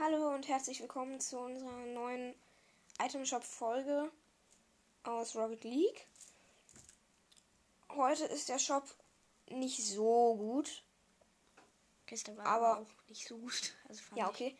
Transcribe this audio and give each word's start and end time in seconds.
Hallo 0.00 0.34
und 0.34 0.48
herzlich 0.48 0.80
willkommen 0.80 1.20
zu 1.20 1.38
unserer 1.38 1.84
neuen 1.86 2.34
Item 3.02 3.26
Shop 3.26 3.44
Folge 3.44 4.10
aus 5.02 5.36
Rocket 5.36 5.62
League. 5.64 6.06
Heute 7.90 8.24
ist 8.24 8.48
der 8.48 8.58
Shop 8.58 8.84
nicht 9.50 9.84
so 9.84 10.36
gut. 10.36 10.82
Gestern 12.06 12.36
war 12.38 12.46
Aber- 12.46 12.78
auch 12.80 13.08
nicht 13.08 13.28
so 13.28 13.36
gut. 13.36 13.74
Also 13.88 14.02
Ja, 14.14 14.24
ich. 14.24 14.30
okay. 14.30 14.56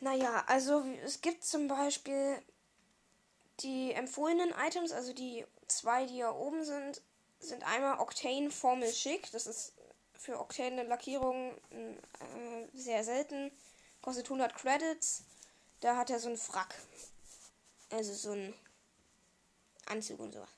Naja, 0.00 0.44
also 0.46 0.82
es 1.04 1.20
gibt 1.20 1.44
zum 1.44 1.68
Beispiel 1.68 2.42
die 3.60 3.92
empfohlenen 3.92 4.52
Items, 4.66 4.92
also 4.92 5.12
die 5.12 5.44
zwei, 5.68 6.06
die 6.06 6.14
hier 6.14 6.34
oben 6.34 6.64
sind, 6.64 7.02
sind 7.40 7.62
einmal 7.64 8.00
Octane 8.00 8.50
Formel 8.50 8.90
Schick. 8.92 9.30
Das 9.32 9.46
ist 9.46 9.74
für 10.14 10.40
Octane 10.40 10.82
Lackierung 10.84 11.54
äh, 11.70 12.68
sehr 12.72 13.04
selten. 13.04 13.50
Kostet 14.04 14.26
100 14.26 14.54
Credits. 14.54 15.22
Da 15.80 15.96
hat 15.96 16.10
er 16.10 16.20
so 16.20 16.28
einen 16.28 16.36
Frack. 16.36 16.74
Also 17.88 18.12
so 18.12 18.32
einen 18.32 18.52
Anzug 19.86 20.20
und 20.20 20.34
sowas. 20.34 20.50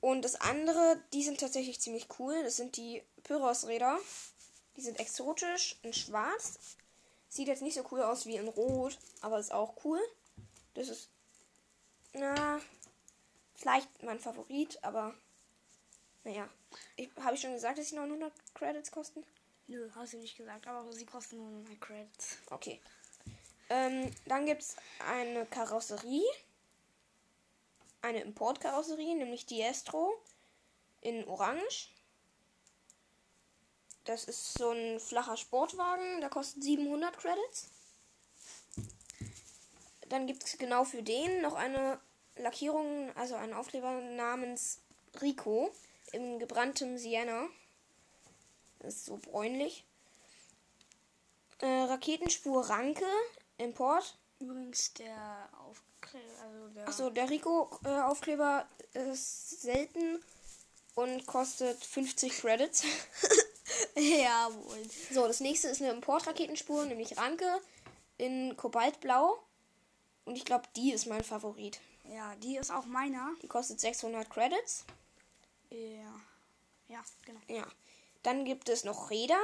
Und 0.00 0.22
das 0.22 0.36
andere, 0.36 0.98
die 1.12 1.22
sind 1.22 1.40
tatsächlich 1.40 1.78
ziemlich 1.78 2.08
cool. 2.18 2.42
Das 2.42 2.56
sind 2.56 2.78
die 2.78 3.02
Pyros-Räder. 3.24 3.98
Die 4.78 4.80
sind 4.80 4.98
exotisch 4.98 5.78
in 5.82 5.92
schwarz. 5.92 6.54
Sieht 7.28 7.48
jetzt 7.48 7.60
nicht 7.60 7.74
so 7.74 7.84
cool 7.90 8.00
aus 8.00 8.24
wie 8.24 8.36
in 8.36 8.48
rot, 8.48 8.98
aber 9.20 9.38
ist 9.38 9.52
auch 9.52 9.74
cool. 9.84 10.00
Das 10.72 10.88
ist, 10.88 11.10
na, 12.14 12.62
vielleicht 13.56 14.02
mein 14.02 14.20
Favorit, 14.20 14.82
aber 14.82 15.12
naja. 16.24 16.48
Habe 17.20 17.34
ich 17.34 17.42
schon 17.42 17.52
gesagt, 17.52 17.78
dass 17.78 17.90
sie 17.90 17.96
900 17.96 18.32
Credits 18.54 18.90
kosten? 18.90 19.22
Nö, 19.68 19.90
hast 19.94 20.12
du 20.12 20.18
nicht 20.18 20.36
gesagt, 20.36 20.66
aber 20.66 20.92
sie 20.92 21.06
kosten 21.06 21.38
nur 21.38 21.50
9 21.50 21.80
Credits. 21.80 22.38
Okay. 22.50 22.80
Ähm, 23.68 24.12
dann 24.26 24.46
gibt 24.46 24.62
es 24.62 24.76
eine 25.00 25.44
Karosserie. 25.46 26.22
Eine 28.00 28.20
Importkarosserie, 28.20 29.16
nämlich 29.16 29.46
die 29.46 29.60
Estro 29.60 30.22
in 31.00 31.26
Orange. 31.26 31.88
Das 34.04 34.24
ist 34.24 34.56
so 34.56 34.70
ein 34.70 35.00
flacher 35.00 35.36
Sportwagen, 35.36 36.20
der 36.20 36.30
kostet 36.30 36.62
700 36.62 37.18
Credits. 37.18 37.68
Dann 40.08 40.28
gibt 40.28 40.44
es 40.44 40.58
genau 40.58 40.84
für 40.84 41.02
den 41.02 41.42
noch 41.42 41.54
eine 41.54 42.00
Lackierung, 42.36 43.10
also 43.16 43.34
einen 43.34 43.52
Aufkleber 43.54 44.00
namens 44.00 44.80
Rico 45.20 45.72
im 46.12 46.38
gebranntem 46.38 46.98
Sienna. 46.98 47.48
Ist 48.86 49.04
so 49.04 49.16
bräunlich. 49.16 49.84
Äh, 51.60 51.66
Raketenspur 51.66 52.68
Ranke, 52.68 53.06
Import. 53.58 54.16
Übrigens 54.38 54.92
der 54.94 55.48
Aufkleber, 55.66 56.42
also 56.42 56.68
der. 56.68 56.88
Achso, 56.88 57.10
der 57.10 57.30
Rico-Aufkleber 57.30 58.66
ist 58.92 59.62
selten 59.62 60.22
und 60.94 61.26
kostet 61.26 61.84
50 61.84 62.32
Credits. 62.38 62.84
Jawohl. 63.94 64.82
so, 65.10 65.26
das 65.26 65.40
nächste 65.40 65.68
ist 65.68 65.80
eine 65.80 65.92
Import-Raketenspur, 65.92 66.84
nämlich 66.84 67.16
Ranke 67.16 67.60
in 68.18 68.56
Kobaltblau. 68.56 69.38
Und 70.26 70.36
ich 70.36 70.44
glaube, 70.44 70.68
die 70.76 70.92
ist 70.92 71.06
mein 71.06 71.24
Favorit. 71.24 71.80
Ja, 72.12 72.34
die 72.36 72.56
ist 72.56 72.70
auch 72.70 72.84
meiner. 72.84 73.30
Die 73.42 73.48
kostet 73.48 73.80
600 73.80 74.28
Credits. 74.28 74.84
Ja. 75.70 76.20
Ja, 76.88 77.04
genau. 77.24 77.40
Ja. 77.48 77.66
Dann 78.26 78.44
gibt 78.44 78.68
es 78.68 78.82
noch 78.82 79.10
Räder. 79.10 79.38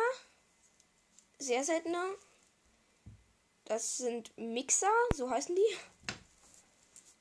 Sehr 1.39 1.63
seltener. 1.63 2.05
Das 3.65 3.97
sind 3.99 4.37
Mixer, 4.37 4.91
so 5.15 5.31
heißen 5.31 5.55
die. 5.55 5.77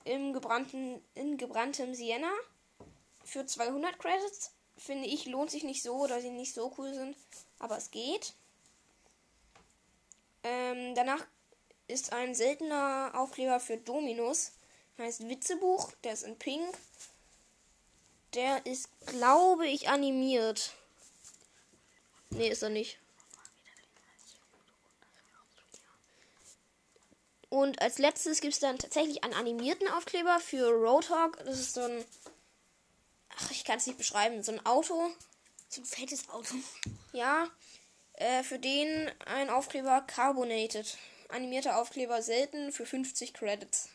Im 0.09 0.34
gebrannten, 0.34 1.06
in 1.14 1.38
gebranntem 1.38 1.94
Sienna. 1.94 2.32
Für 3.23 3.45
200 3.45 3.99
Credits. 3.99 4.54
Finde 4.76 5.08
ich, 5.08 5.27
lohnt 5.27 5.52
sich 5.52 5.64
nicht 5.64 5.83
so, 5.83 6.08
da 6.08 6.20
sie 6.20 6.32
nicht 6.32 6.55
so 6.55 6.73
cool 6.80 6.95
sind. 6.95 7.16
Aber 7.60 7.78
es 7.78 7.92
geht. 7.92 8.33
Ähm, 10.42 10.95
danach 10.95 11.23
ist 11.88 12.11
ein 12.11 12.33
seltener 12.33 13.11
Aufkleber 13.14 13.60
für 13.60 13.78
Dominos. 13.78 14.54
Heißt 14.98 15.30
Witzebuch. 15.30 15.92
Der 16.04 16.14
ist 16.14 16.23
in 16.23 16.39
Pink. 16.39 16.76
Der 18.33 18.66
ist, 18.66 18.89
glaube 19.05 19.67
ich, 19.67 19.89
animiert. 19.89 20.76
Nee, 22.31 22.49
ist 22.49 22.64
er 22.64 22.69
nicht. 22.69 22.97
Und 27.49 27.81
als 27.81 27.97
letztes 27.97 28.39
gibt 28.39 28.53
es 28.53 28.59
dann 28.61 28.80
tatsächlich 28.80 29.25
einen 29.25 29.33
animierten 29.33 29.89
Aufkleber 29.89 30.39
für 30.39 30.69
Roadhog. 30.69 31.37
Das 31.43 31.59
ist 31.59 31.73
so 31.73 31.81
ein. 31.81 32.05
Ach, 33.37 33.52
ich 33.52 33.65
kann 33.65 33.77
es 33.77 33.87
nicht 33.87 33.97
beschreiben. 33.97 34.42
So 34.42 34.53
ein 34.53 34.65
Auto. 34.65 35.11
So 35.67 35.81
ein 35.81 35.86
fettes 35.86 36.30
Auto. 36.30 36.55
Ja. 37.11 37.49
Äh, 38.14 38.43
für 38.43 38.58
den 38.58 39.11
ein 39.25 39.49
Aufkleber 39.49 40.02
Carbonated. 40.08 40.98
Animierter 41.27 41.77
Aufkleber 41.77 42.21
selten 42.21 42.71
für 42.71 42.86
50 42.86 43.33
Credits. 43.33 43.89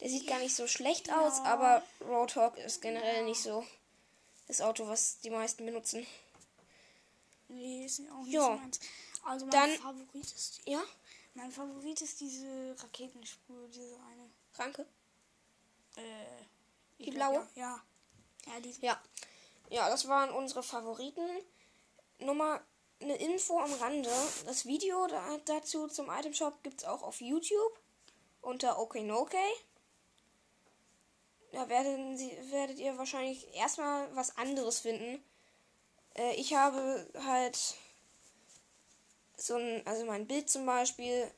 Der 0.00 0.08
sieht 0.08 0.26
gar 0.26 0.38
nicht 0.38 0.54
so 0.54 0.66
schlecht 0.66 1.12
aus, 1.12 1.40
aber 1.40 1.82
Roadhog 2.00 2.56
ist 2.58 2.82
generell 2.82 3.24
nicht 3.24 3.42
so 3.42 3.64
das 4.48 4.60
Auto, 4.60 4.88
was 4.88 5.20
die 5.20 5.30
meisten 5.30 5.64
benutzen. 5.64 6.06
Nee, 7.48 7.86
ist 7.86 8.00
auch 8.10 8.22
nicht 8.22 8.32
Ja. 8.34 8.42
so 8.44 8.50
meins. 8.52 8.80
Also 9.24 9.46
mein 9.46 9.52
Dann- 9.52 9.78
Favorit 9.78 10.24
ist 10.32 10.60
Ja, 10.66 10.82
mein 11.34 11.50
Favorit 11.50 12.00
ist 12.00 12.20
diese 12.20 12.76
Raketenspur, 12.78 13.68
diese 13.68 13.96
eine. 13.96 14.30
Ranke. 14.54 14.86
Äh, 15.96 16.02
Die 16.98 17.10
glaub, 17.10 17.32
blaue? 17.32 17.48
Ja. 17.54 17.82
Ja, 18.46 18.54
ja 18.54 18.60
die. 18.60 18.74
Ja. 18.80 19.02
Ja, 19.70 19.88
das 19.90 20.08
waren 20.08 20.30
unsere 20.30 20.62
Favoriten. 20.62 21.26
Nochmal 22.20 22.60
eine 23.00 23.16
Info 23.16 23.58
am 23.60 23.72
Rande. 23.74 24.10
Das 24.46 24.64
Video 24.66 25.06
da, 25.06 25.38
dazu 25.44 25.86
zum 25.88 26.08
Item 26.10 26.34
Shop 26.34 26.62
gibt 26.62 26.80
es 26.82 26.88
auch 26.88 27.02
auf 27.02 27.20
YouTube 27.20 27.78
unter 28.40 28.78
OKNOKay. 28.78 29.52
Da 31.52 31.68
werden 31.68 32.16
Sie, 32.16 32.30
werdet 32.50 32.78
ihr 32.78 32.96
wahrscheinlich 32.98 33.54
erstmal 33.54 34.14
was 34.16 34.36
anderes 34.36 34.80
finden. 34.80 35.22
Äh, 36.18 36.34
ich 36.34 36.54
habe 36.54 37.06
halt 37.24 37.58
so 39.36 39.56
ein, 39.56 39.86
also 39.86 40.04
mein 40.04 40.26
Bild 40.26 40.50
zum 40.50 40.66
Beispiel 40.66 41.30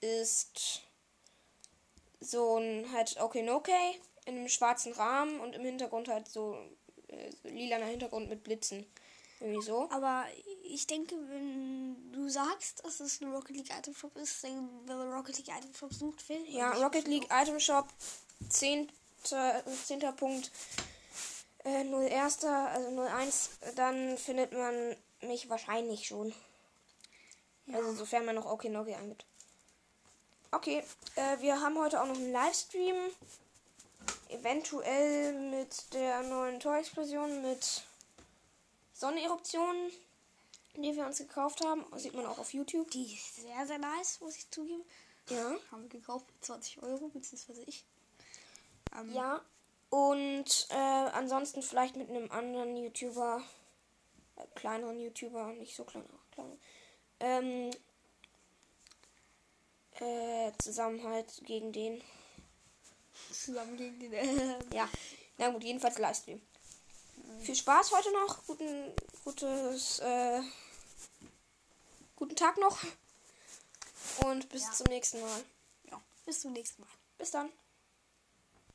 ist 0.00 0.82
so 2.20 2.58
ein 2.58 2.92
halt 2.92 3.20
OKNOKay 3.20 4.00
in 4.26 4.36
einem 4.36 4.48
schwarzen 4.48 4.92
Rahmen 4.92 5.40
und 5.40 5.54
im 5.54 5.64
Hintergrund 5.64 6.08
halt 6.08 6.28
so 6.28 6.58
äh, 7.08 7.30
so 7.42 7.48
lilaner 7.48 7.86
Hintergrund 7.86 8.28
mit 8.28 8.44
Blitzen. 8.44 8.86
Irgendwie 9.40 9.62
so. 9.62 9.88
Aber 9.90 10.26
ich 10.64 10.86
denke, 10.86 11.14
wenn 11.28 12.12
du 12.12 12.28
sagst, 12.28 12.84
dass 12.84 13.00
es 13.00 13.20
ein 13.20 13.32
Rocket 13.32 13.56
League 13.56 13.70
Item 13.70 13.94
Shop 13.94 14.16
ist, 14.16 14.42
dann, 14.42 14.68
wenn 14.86 14.96
man 14.96 15.12
Rocket 15.12 15.38
League 15.38 15.56
Item 15.56 15.72
Shop 15.74 15.92
sucht, 15.92 16.28
will. 16.28 16.44
Ja, 16.48 16.72
Rocket 16.72 17.06
League 17.06 17.28
Item 17.30 17.60
Shop, 17.60 17.86
10. 18.48 18.90
10. 19.22 20.16
Punkt, 20.16 20.50
äh, 21.68 21.84
01. 21.84 22.44
also 22.44 23.00
01, 23.00 23.50
dann 23.76 24.16
findet 24.18 24.52
man 24.52 24.96
mich 25.22 25.48
wahrscheinlich 25.48 26.06
schon. 26.06 26.34
Also 27.72 27.92
sofern 27.94 28.24
man 28.24 28.34
noch 28.34 28.46
Okinoki 28.46 28.94
angibt. 28.94 29.26
Okay, 30.50 30.82
äh, 31.16 31.40
wir 31.40 31.60
haben 31.60 31.78
heute 31.78 32.00
auch 32.00 32.06
noch 32.06 32.16
einen 32.16 32.32
Livestream. 32.32 32.96
Eventuell 34.30 35.32
mit 35.50 35.92
der 35.92 36.22
neuen 36.22 36.60
Torexplosion 36.60 37.42
mit 37.42 37.82
Sonneneruptionen, 38.94 39.90
die 40.76 40.96
wir 40.96 41.04
uns 41.06 41.18
gekauft 41.18 41.62
haben. 41.64 41.84
Sieht 41.96 42.14
man 42.14 42.26
auch 42.26 42.38
auf 42.38 42.54
YouTube. 42.54 42.90
Die 42.90 43.14
ist 43.14 43.36
sehr, 43.36 43.66
sehr 43.66 43.78
nice, 43.78 44.20
muss 44.20 44.36
ich 44.36 44.50
zugeben. 44.50 44.82
Ja. 45.28 45.56
Haben 45.70 45.82
wir 45.82 46.00
gekauft 46.00 46.26
mit 46.32 46.44
20 46.44 46.82
Euro, 46.82 47.08
beziehungsweise 47.08 47.62
ich. 47.66 47.84
Ähm, 48.98 49.12
Ja. 49.12 49.42
Und 49.90 50.66
äh, 50.70 50.74
ansonsten 50.74 51.62
vielleicht 51.62 51.96
mit 51.96 52.10
einem 52.10 52.30
anderen 52.30 52.76
YouTuber, 52.76 53.42
äh, 54.36 54.46
kleineren 54.54 55.00
YouTuber, 55.00 55.52
nicht 55.54 55.74
so 55.74 55.84
kleiner, 55.84 56.06
kleiner, 56.32 56.56
ähm, 57.20 57.70
äh, 60.00 60.52
zusammen 60.58 61.02
halt 61.04 61.40
gegen 61.44 61.72
den. 61.72 62.02
Zusammen 63.32 63.76
gegen 63.76 63.98
den. 63.98 64.54
Ja, 64.72 64.88
na 65.38 65.48
gut, 65.50 65.64
jedenfalls 65.64 65.98
Livestream. 65.98 66.40
Viel 67.40 67.54
Spaß 67.56 67.92
heute 67.92 68.12
noch, 68.12 68.44
guten, 68.46 68.92
gutes, 69.24 69.98
äh, 70.00 70.42
guten 72.16 72.36
Tag 72.36 72.58
noch 72.58 72.78
und 74.26 74.48
bis 74.50 74.64
Ja. 74.64 74.72
zum 74.72 74.86
nächsten 74.86 75.20
Mal. 75.20 75.44
ja, 75.90 76.00
bis 76.26 76.40
zum 76.40 76.52
nächsten 76.52 76.82
Mal. 76.82 76.90
Bis 77.16 77.30
dann. 77.30 77.50